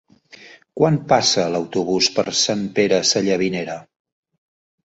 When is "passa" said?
1.11-1.43